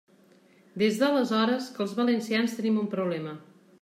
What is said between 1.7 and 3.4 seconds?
que els valencians tenim un problema.